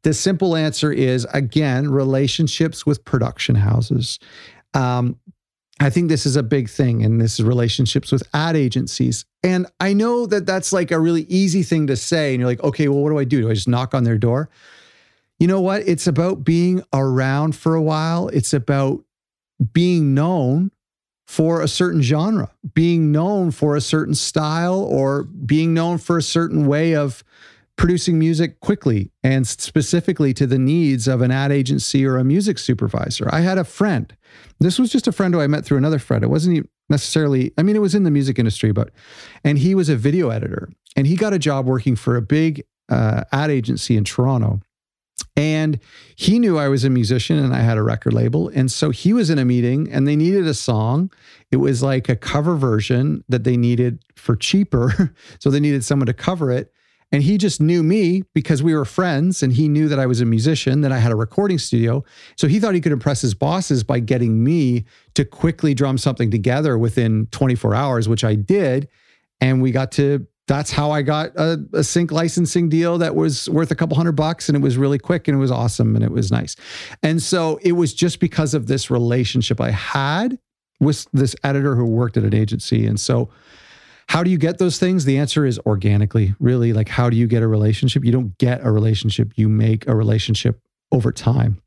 the 0.02 0.14
simple 0.14 0.57
answer 0.57 0.92
is 0.92 1.26
again, 1.33 1.90
relationships 1.90 2.87
with 2.87 3.04
production 3.04 3.57
houses. 3.57 4.19
Um, 4.75 5.19
I 5.82 5.88
think 5.88 6.10
this 6.10 6.26
is 6.26 6.37
a 6.37 6.42
big 6.42 6.68
thing, 6.68 7.02
and 7.02 7.18
this 7.18 7.40
is 7.40 7.44
relationships 7.44 8.12
with 8.12 8.22
ad 8.34 8.54
agencies. 8.54 9.25
And 9.42 9.66
I 9.80 9.94
know 9.94 10.26
that 10.26 10.44
that's 10.44 10.75
like 10.75 10.90
a 10.90 11.00
really 11.00 11.22
easy 11.22 11.62
thing 11.62 11.87
to 11.87 11.96
say. 11.96 12.34
And 12.34 12.40
you're 12.40 12.50
like, 12.50 12.62
okay, 12.62 12.88
well, 12.88 13.00
what 13.00 13.08
do 13.08 13.18
I 13.18 13.25
do? 13.25 13.40
Do 13.40 13.50
I 13.50 13.54
just 13.54 13.66
knock 13.66 13.94
on 13.94 14.04
their 14.04 14.18
door? 14.18 14.50
You 15.38 15.46
know 15.46 15.62
what? 15.62 15.82
It's 15.88 16.06
about 16.06 16.44
being 16.44 16.82
around 16.92 17.56
for 17.56 17.75
a 17.75 17.80
while. 17.80 18.28
It's 18.28 18.52
about 18.52 19.02
being 19.72 20.12
known 20.12 20.70
for 21.26 21.62
a 21.62 21.68
certain 21.68 22.02
genre, 22.02 22.50
being 22.75 23.10
known 23.10 23.50
for 23.50 23.75
a 23.75 23.80
certain 23.80 24.14
style, 24.14 24.82
or 24.82 25.22
being 25.22 25.72
known 25.72 25.96
for 25.96 26.18
a 26.18 26.22
certain 26.22 26.66
way 26.66 26.94
of 26.94 27.25
producing 27.80 28.18
music 28.18 28.60
quickly 28.60 29.10
and 29.25 29.49
specifically 29.49 30.34
to 30.34 30.46
the 30.46 30.58
needs 30.58 31.08
of 31.08 31.22
an 31.22 31.30
ad 31.30 31.50
agency 31.50 32.04
or 32.04 32.18
a 32.18 32.25
music 32.25 32.58
supervisor. 32.58 33.26
I 33.32 33.40
had 33.40 33.56
a 33.56 33.64
friend. 33.64 34.14
This 34.58 34.78
was 34.78 34.92
just 34.92 35.08
a 35.08 35.12
friend 35.12 35.32
who 35.32 35.40
I 35.40 35.46
met 35.46 35.64
through 35.64 35.78
another 35.78 35.99
friend. 35.99 36.22
It 36.22 36.26
wasn't 36.26 36.68
necessarily, 36.90 37.54
I 37.56 37.62
mean, 37.62 37.76
it 37.76 37.80
was 37.80 37.94
in 37.94 38.02
the 38.02 38.10
music 38.10 38.38
industry, 38.38 38.70
but, 38.70 38.90
and 39.44 39.56
he 39.56 39.75
was 39.75 39.88
a 39.88 39.96
video 39.96 40.28
editor 40.28 40.68
and 40.94 41.06
he 41.06 41.16
got 41.16 41.32
a 41.32 41.38
job 41.38 41.64
working 41.64 41.96
for 41.96 42.16
a 42.16 42.20
big 42.20 42.62
uh, 42.90 43.25
ad 43.32 43.50
agency 43.50 43.96
in 43.96 44.04
Toronto. 44.04 44.60
And 45.34 45.80
he 46.16 46.38
knew 46.38 46.58
I 46.58 46.68
was 46.68 46.84
a 46.84 46.90
musician 46.90 47.38
and 47.38 47.54
I 47.54 47.60
had 47.60 47.78
a 47.78 47.82
record 47.82 48.12
label. 48.12 48.50
And 48.50 48.70
so 48.70 48.90
he 48.90 49.14
was 49.14 49.30
in 49.30 49.38
a 49.38 49.46
meeting 49.46 49.90
and 49.90 50.06
they 50.06 50.16
needed 50.16 50.46
a 50.46 50.52
song. 50.52 51.10
It 51.50 51.56
was 51.56 51.82
like 51.82 52.10
a 52.10 52.16
cover 52.16 52.56
version 52.56 53.25
that 53.30 53.44
they 53.44 53.56
needed 53.56 54.04
for 54.16 54.37
cheaper. 54.37 55.14
so 55.38 55.49
they 55.49 55.60
needed 55.60 55.82
someone 55.82 56.08
to 56.08 56.12
cover 56.12 56.52
it. 56.52 56.75
And 57.12 57.22
he 57.22 57.38
just 57.38 57.60
knew 57.60 57.82
me 57.82 58.22
because 58.34 58.62
we 58.62 58.74
were 58.74 58.84
friends 58.84 59.42
and 59.42 59.52
he 59.52 59.68
knew 59.68 59.88
that 59.88 59.98
I 59.98 60.06
was 60.06 60.20
a 60.20 60.24
musician, 60.24 60.82
that 60.82 60.92
I 60.92 60.98
had 60.98 61.10
a 61.10 61.16
recording 61.16 61.58
studio. 61.58 62.04
So 62.36 62.46
he 62.46 62.60
thought 62.60 62.74
he 62.74 62.80
could 62.80 62.92
impress 62.92 63.20
his 63.20 63.34
bosses 63.34 63.82
by 63.82 63.98
getting 63.98 64.44
me 64.44 64.84
to 65.14 65.24
quickly 65.24 65.74
drum 65.74 65.98
something 65.98 66.30
together 66.30 66.78
within 66.78 67.26
24 67.32 67.74
hours, 67.74 68.08
which 68.08 68.22
I 68.22 68.36
did. 68.36 68.88
And 69.40 69.60
we 69.60 69.72
got 69.72 69.90
to, 69.92 70.26
that's 70.46 70.70
how 70.70 70.92
I 70.92 71.02
got 71.02 71.34
a, 71.36 71.64
a 71.72 71.82
sync 71.82 72.12
licensing 72.12 72.68
deal 72.68 72.98
that 72.98 73.16
was 73.16 73.48
worth 73.48 73.72
a 73.72 73.74
couple 73.74 73.96
hundred 73.96 74.12
bucks. 74.12 74.48
And 74.48 74.54
it 74.54 74.60
was 74.60 74.76
really 74.76 74.98
quick 74.98 75.26
and 75.26 75.36
it 75.36 75.40
was 75.40 75.50
awesome 75.50 75.96
and 75.96 76.04
it 76.04 76.12
was 76.12 76.30
nice. 76.30 76.54
And 77.02 77.20
so 77.20 77.58
it 77.62 77.72
was 77.72 77.92
just 77.92 78.20
because 78.20 78.54
of 78.54 78.68
this 78.68 78.88
relationship 78.88 79.60
I 79.60 79.70
had 79.72 80.38
with 80.78 81.08
this 81.12 81.34
editor 81.42 81.74
who 81.74 81.84
worked 81.86 82.16
at 82.16 82.22
an 82.22 82.34
agency. 82.34 82.86
And 82.86 83.00
so, 83.00 83.30
how 84.10 84.24
do 84.24 84.30
you 84.30 84.38
get 84.38 84.58
those 84.58 84.76
things? 84.76 85.04
The 85.04 85.18
answer 85.18 85.46
is 85.46 85.60
organically, 85.66 86.34
really. 86.40 86.72
Like, 86.72 86.88
how 86.88 87.10
do 87.10 87.16
you 87.16 87.28
get 87.28 87.44
a 87.44 87.46
relationship? 87.46 88.04
You 88.04 88.10
don't 88.10 88.36
get 88.38 88.60
a 88.60 88.72
relationship, 88.72 89.30
you 89.36 89.48
make 89.48 89.86
a 89.86 89.94
relationship 89.94 90.60
over 90.90 91.12
time. 91.12 91.62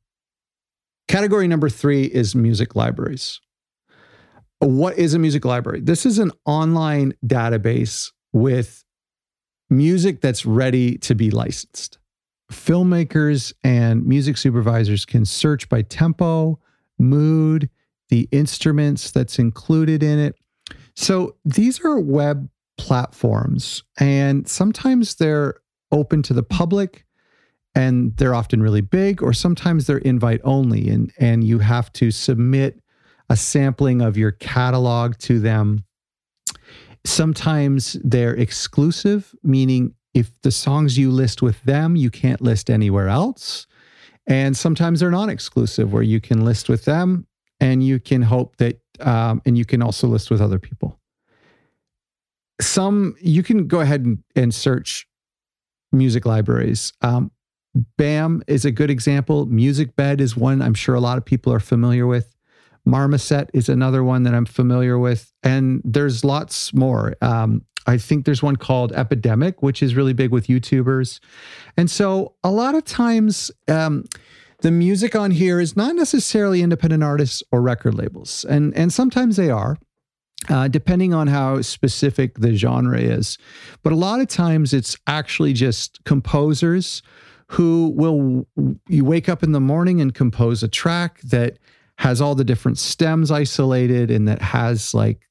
Category 1.08 1.48
number 1.48 1.70
three 1.70 2.04
is 2.04 2.36
music 2.36 2.76
libraries. 2.76 3.40
What 4.60 4.98
is 4.98 5.14
a 5.14 5.20
music 5.20 5.46
library? 5.46 5.80
This 5.80 6.06
is 6.06 6.20
an 6.20 6.34
online 6.46 7.14
database 7.26 8.12
with 8.34 8.84
music 9.70 10.20
that's 10.20 10.46
ready 10.46 10.98
to 10.98 11.16
be 11.16 11.32
licensed. 11.32 11.98
Filmmakers 12.52 13.54
and 13.64 14.06
music 14.06 14.36
supervisors 14.36 15.06
can 15.06 15.24
search 15.24 15.70
by 15.70 15.82
tempo, 15.82 16.60
mood, 17.00 17.70
the 18.10 18.28
instruments 18.34 19.12
that's 19.12 19.40
included 19.40 20.04
in 20.04 20.20
it, 20.20 20.36
so 20.96 21.36
these 21.46 21.84
are 21.84 22.00
web 22.00 22.50
platforms, 22.78 23.84
and 24.00 24.48
sometimes 24.48 25.16
they're 25.16 25.56
open 25.92 26.22
to 26.24 26.34
the 26.34 26.44
public 26.44 27.06
and 27.76 28.16
they're 28.18 28.36
often 28.36 28.62
really 28.62 28.82
big, 28.82 29.24
or 29.24 29.34
sometimes 29.34 29.88
they're 29.88 29.98
invite 30.00 30.42
only, 30.44 30.90
and, 30.90 31.12
and 31.20 31.44
you 31.44 31.60
have 31.60 31.92
to 31.94 32.12
submit 32.12 32.80
a 33.30 33.36
sampling 33.36 34.02
of 34.02 34.16
your 34.16 34.32
catalog 34.32 35.18
to 35.18 35.40
them. 35.40 35.84
Sometimes 37.04 37.98
they're 38.04 38.36
exclusive, 38.36 39.34
meaning 39.44 39.96
if 40.14 40.40
the 40.42 40.52
songs 40.52 40.98
you 40.98 41.10
list 41.10 41.42
with 41.42 41.62
them, 41.64 41.96
you 41.96 42.12
can't 42.12 42.42
list 42.42 42.70
anywhere 42.70 43.10
else. 43.10 43.66
And 44.28 44.56
sometimes 44.56 45.00
they're 45.00 45.12
non 45.12 45.30
exclusive, 45.30 45.92
where 45.92 46.04
you 46.04 46.22
can 46.22 46.46
list 46.46 46.70
with 46.70 46.86
them 46.86 47.26
and 47.64 47.82
you 47.82 47.98
can 47.98 48.22
hope 48.22 48.58
that 48.58 48.82
um, 49.00 49.42
and 49.46 49.58
you 49.58 49.66
can 49.66 49.82
also 49.82 50.06
list 50.06 50.30
with 50.30 50.42
other 50.42 50.60
people. 50.60 51.00
Some 52.62 53.16
you 53.22 53.42
can 53.42 53.68
go 53.68 53.80
ahead 53.80 54.02
and, 54.02 54.22
and 54.36 54.54
search 54.54 55.08
music 55.92 56.26
libraries. 56.26 56.92
Um, 57.02 57.32
BAM 57.98 58.44
is 58.48 58.66
a 58.66 58.72
good 58.72 58.92
example. 58.92 59.48
Musicbed 59.48 60.20
is 60.20 60.36
one 60.36 60.62
I'm 60.62 60.74
sure 60.74 60.94
a 60.94 61.00
lot 61.00 61.18
of 61.18 61.26
people 61.26 61.52
are 61.54 61.62
familiar 61.62 62.06
with. 62.06 62.36
Marmoset 62.86 63.50
is 63.54 63.70
another 63.70 64.04
one 64.04 64.24
that 64.24 64.36
I'm 64.36 64.46
familiar 64.46 65.00
with, 65.00 65.32
and 65.42 65.82
there's 65.86 66.26
lots 66.26 66.74
more. 66.74 67.16
Um, 67.22 67.64
I 67.88 67.98
think 67.98 68.26
there's 68.26 68.44
one 68.44 68.58
called 68.58 68.92
Epidemic, 68.92 69.64
which 69.64 69.82
is 69.82 69.96
really 69.96 70.12
big 70.12 70.32
with 70.32 70.48
YouTubers, 70.48 71.22
and 71.78 71.90
so 71.90 72.36
a 72.44 72.52
lot 72.52 72.76
of 72.76 72.84
times. 72.84 73.52
The 74.64 74.72
music 74.72 75.14
on 75.14 75.32
here 75.32 75.60
is 75.60 75.76
not 75.76 75.94
necessarily 75.94 76.62
independent 76.62 77.04
artists 77.04 77.44
or 77.52 77.62
record 77.62 77.96
labels, 77.96 78.46
and 78.46 78.74
and 78.76 78.92
sometimes 78.92 79.36
they 79.36 79.50
are. 79.50 79.78
Uh, 80.50 80.68
depending 80.68 81.14
on 81.14 81.28
how 81.28 81.62
specific 81.62 82.38
the 82.38 82.54
genre 82.54 83.00
is. 83.00 83.38
But 83.82 83.94
a 83.94 83.96
lot 83.96 84.20
of 84.20 84.28
times 84.28 84.74
it's 84.74 84.98
actually 85.08 85.54
just 85.54 86.04
composers 86.04 87.02
who 87.48 87.94
will, 87.96 88.46
you 88.90 89.06
wake 89.06 89.30
up 89.30 89.42
in 89.42 89.54
the 89.54 89.62
morning 89.62 90.02
and 90.02 90.14
compose 90.14 90.62
a 90.62 90.68
track 90.68 91.22
that 91.22 91.60
has 92.00 92.20
all 92.20 92.36
the 92.36 92.44
different 92.44 92.78
stems 92.78 93.32
isolated 93.32 94.12
and 94.12 94.28
that 94.28 94.42
has 94.42 94.94
like 94.94 95.22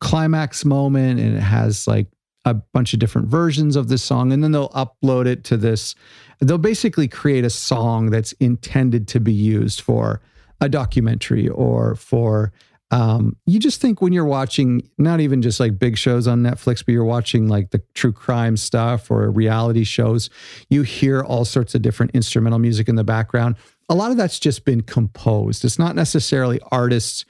climax 0.00 0.66
moment 0.66 1.18
and 1.18 1.34
it 1.34 1.40
has 1.40 1.86
like 1.86 2.08
a 2.46 2.54
bunch 2.54 2.94
of 2.94 2.98
different 2.98 3.28
versions 3.28 3.76
of 3.76 3.88
the 3.88 3.98
song 3.98 4.32
and 4.32 4.42
then 4.42 4.52
they'll 4.52 4.70
upload 4.70 5.26
it 5.26 5.44
to 5.44 5.56
this 5.56 5.94
they'll 6.40 6.56
basically 6.56 7.08
create 7.08 7.44
a 7.44 7.50
song 7.50 8.10
that's 8.10 8.32
intended 8.32 9.06
to 9.08 9.20
be 9.20 9.32
used 9.32 9.80
for 9.80 10.22
a 10.60 10.68
documentary 10.68 11.48
or 11.48 11.94
for 11.96 12.52
um, 12.92 13.36
you 13.46 13.58
just 13.58 13.80
think 13.80 14.00
when 14.00 14.12
you're 14.12 14.24
watching 14.24 14.88
not 14.96 15.20
even 15.20 15.42
just 15.42 15.58
like 15.58 15.78
big 15.78 15.98
shows 15.98 16.28
on 16.28 16.42
Netflix, 16.42 16.84
but 16.84 16.92
you're 16.92 17.04
watching 17.04 17.48
like 17.48 17.70
the 17.70 17.82
true 17.94 18.12
crime 18.12 18.56
stuff 18.56 19.10
or 19.10 19.28
reality 19.30 19.82
shows, 19.82 20.30
you 20.70 20.82
hear 20.82 21.20
all 21.20 21.44
sorts 21.44 21.74
of 21.74 21.82
different 21.82 22.12
instrumental 22.14 22.60
music 22.60 22.88
in 22.88 22.94
the 22.94 23.04
background. 23.04 23.56
A 23.88 23.94
lot 23.94 24.12
of 24.12 24.16
that's 24.16 24.38
just 24.38 24.64
been 24.64 24.82
composed. 24.82 25.64
It's 25.64 25.80
not 25.80 25.96
necessarily 25.96 26.60
artists' 26.70 27.24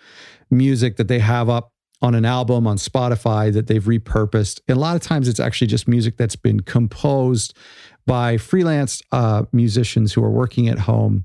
music 0.51 0.97
that 0.97 1.09
they 1.09 1.21
have 1.21 1.49
up 1.49 1.73
on 2.03 2.15
an 2.15 2.25
album 2.25 2.67
on 2.67 2.77
Spotify 2.77 3.53
that 3.53 3.67
they've 3.67 3.85
repurposed. 3.85 4.61
And 4.69 4.77
a 4.77 4.81
lot 4.81 4.97
of 4.97 5.03
times 5.03 5.29
it's 5.29 5.41
actually 5.41 5.69
just 5.69 5.89
music 5.89 6.17
that's 6.17 6.37
been 6.37 6.61
composed 6.61 7.57
by 8.07 8.37
freelance 8.37 9.03
uh, 9.13 9.45
musicians 9.53 10.13
who 10.13 10.23
are 10.23 10.31
working 10.31 10.69
at 10.69 10.81
home 10.81 11.25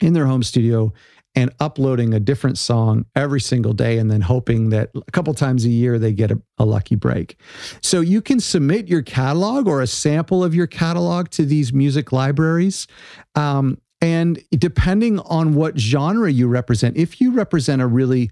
in 0.00 0.12
their 0.12 0.26
home 0.26 0.42
studio 0.42 0.92
and 1.36 1.52
uploading 1.58 2.14
a 2.14 2.20
different 2.20 2.58
song 2.58 3.04
every 3.16 3.40
single 3.40 3.72
day 3.72 3.98
and 3.98 4.10
then 4.10 4.20
hoping 4.20 4.70
that 4.70 4.90
a 4.94 5.10
couple 5.10 5.34
times 5.34 5.64
a 5.64 5.68
year 5.68 5.98
they 5.98 6.12
get 6.12 6.30
a, 6.30 6.40
a, 6.58 6.64
lucky 6.64 6.94
break. 6.94 7.36
So 7.80 8.00
you 8.00 8.22
can 8.22 8.38
submit 8.38 8.88
your 8.88 9.02
catalog 9.02 9.66
or 9.66 9.82
a 9.82 9.86
sample 9.86 10.44
of 10.44 10.54
your 10.54 10.68
catalog 10.68 11.30
to 11.30 11.44
these 11.44 11.72
music 11.72 12.12
libraries. 12.12 12.86
Um, 13.34 13.78
and 14.00 14.38
depending 14.50 15.18
on 15.20 15.54
what 15.54 15.78
genre 15.78 16.30
you 16.30 16.46
represent, 16.46 16.96
if 16.96 17.20
you 17.20 17.32
represent 17.32 17.82
a 17.82 17.86
really 17.86 18.30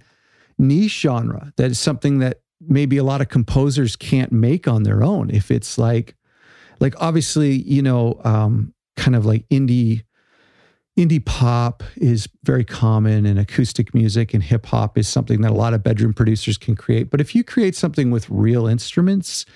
niche 0.58 1.00
genre 1.00 1.52
that 1.56 1.70
is 1.70 1.80
something 1.80 2.18
that 2.18 2.40
maybe 2.68 2.96
a 2.96 3.04
lot 3.04 3.20
of 3.20 3.28
composers 3.28 3.96
can't 3.96 4.32
make 4.32 4.68
on 4.68 4.82
their 4.82 5.02
own, 5.02 5.30
if 5.30 5.50
it's 5.50 5.78
like 5.78 6.14
like 6.80 6.94
obviously, 7.00 7.62
you 7.62 7.82
know, 7.82 8.20
um, 8.24 8.74
kind 8.96 9.14
of 9.16 9.24
like 9.24 9.48
indie 9.48 10.02
indie 10.98 11.24
pop 11.24 11.82
is 11.96 12.28
very 12.44 12.64
common 12.64 13.24
and 13.24 13.38
acoustic 13.38 13.94
music 13.94 14.34
and 14.34 14.42
hip 14.42 14.66
hop 14.66 14.98
is 14.98 15.08
something 15.08 15.40
that 15.40 15.50
a 15.50 15.54
lot 15.54 15.72
of 15.72 15.82
bedroom 15.82 16.12
producers 16.12 16.58
can 16.58 16.76
create. 16.76 17.10
But 17.10 17.20
if 17.20 17.34
you 17.34 17.42
create 17.42 17.74
something 17.74 18.10
with 18.10 18.28
real 18.28 18.66
instruments 18.66 19.46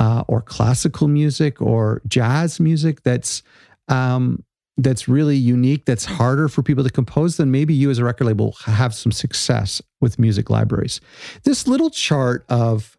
uh, 0.00 0.24
or 0.26 0.42
classical 0.42 1.06
music 1.06 1.62
or 1.62 2.02
jazz 2.08 2.58
music 2.58 3.02
that's 3.04 3.42
um, 3.86 4.42
that's 4.84 5.08
really 5.08 5.36
unique, 5.36 5.84
that's 5.84 6.04
harder 6.04 6.48
for 6.48 6.62
people 6.62 6.84
to 6.84 6.90
compose, 6.90 7.36
then 7.36 7.50
maybe 7.50 7.74
you 7.74 7.90
as 7.90 7.98
a 7.98 8.04
record 8.04 8.24
label 8.24 8.52
have 8.64 8.94
some 8.94 9.12
success 9.12 9.82
with 10.00 10.18
music 10.18 10.50
libraries. 10.50 11.00
This 11.44 11.66
little 11.66 11.90
chart 11.90 12.44
of 12.48 12.96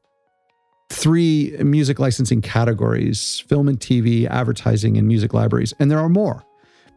three 0.92 1.56
music 1.60 2.00
licensing 2.00 2.42
categories 2.42 3.44
film 3.48 3.68
and 3.68 3.80
TV, 3.80 4.28
advertising, 4.28 4.98
and 4.98 5.08
music 5.08 5.34
libraries. 5.34 5.74
And 5.80 5.90
there 5.90 6.00
are 6.00 6.10
more. 6.10 6.46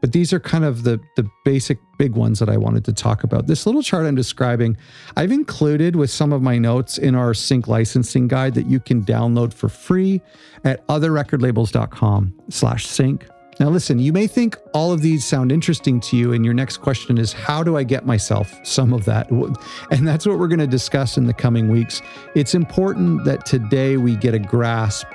But 0.00 0.12
these 0.12 0.34
are 0.34 0.40
kind 0.40 0.64
of 0.64 0.82
the, 0.82 1.00
the 1.16 1.26
basic 1.46 1.78
big 1.96 2.14
ones 2.14 2.38
that 2.38 2.50
I 2.50 2.58
wanted 2.58 2.84
to 2.84 2.92
talk 2.92 3.24
about. 3.24 3.46
This 3.46 3.64
little 3.64 3.82
chart 3.82 4.04
I'm 4.04 4.14
describing, 4.14 4.76
I've 5.16 5.32
included 5.32 5.96
with 5.96 6.10
some 6.10 6.30
of 6.30 6.42
my 6.42 6.58
notes 6.58 6.98
in 6.98 7.14
our 7.14 7.32
sync 7.32 7.68
licensing 7.68 8.28
guide 8.28 8.52
that 8.54 8.66
you 8.66 8.80
can 8.80 9.02
download 9.02 9.54
for 9.54 9.70
free 9.70 10.20
at 10.62 10.86
otherrecordlabels.com 10.88 12.34
slash 12.50 12.86
sync. 12.86 13.26
Now, 13.60 13.68
listen, 13.68 14.00
you 14.00 14.12
may 14.12 14.26
think 14.26 14.58
all 14.72 14.92
of 14.92 15.00
these 15.00 15.24
sound 15.24 15.52
interesting 15.52 16.00
to 16.00 16.16
you, 16.16 16.32
and 16.32 16.44
your 16.44 16.54
next 16.54 16.78
question 16.78 17.18
is 17.18 17.32
how 17.32 17.62
do 17.62 17.76
I 17.76 17.84
get 17.84 18.04
myself 18.04 18.52
some 18.64 18.92
of 18.92 19.04
that? 19.04 19.30
And 19.30 20.06
that's 20.06 20.26
what 20.26 20.38
we're 20.38 20.48
going 20.48 20.58
to 20.58 20.66
discuss 20.66 21.16
in 21.16 21.26
the 21.26 21.32
coming 21.34 21.68
weeks. 21.68 22.02
It's 22.34 22.54
important 22.54 23.24
that 23.24 23.46
today 23.46 23.96
we 23.96 24.16
get 24.16 24.34
a 24.34 24.40
grasp 24.40 25.06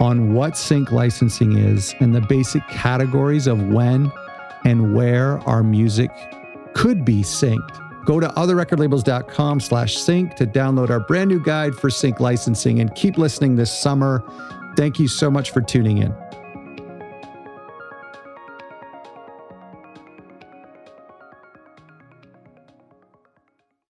on 0.00 0.34
what 0.34 0.56
sync 0.56 0.90
licensing 0.90 1.56
is 1.58 1.94
and 2.00 2.14
the 2.14 2.22
basic 2.22 2.66
categories 2.68 3.46
of 3.46 3.68
when 3.68 4.10
and 4.64 4.94
where 4.94 5.38
our 5.40 5.62
music 5.62 6.10
could 6.74 7.04
be 7.04 7.22
synced. 7.22 8.04
Go 8.04 8.18
to 8.18 8.28
otherrecordlabels.com 8.28 9.60
slash 9.60 9.96
sync 9.96 10.34
to 10.36 10.46
download 10.46 10.90
our 10.90 11.00
brand 11.00 11.28
new 11.28 11.40
guide 11.40 11.74
for 11.74 11.90
sync 11.90 12.18
licensing 12.18 12.80
and 12.80 12.94
keep 12.94 13.18
listening 13.18 13.56
this 13.56 13.70
summer. 13.70 14.24
Thank 14.76 14.98
you 14.98 15.06
so 15.06 15.30
much 15.30 15.50
for 15.50 15.60
tuning 15.60 15.98
in. 15.98 16.14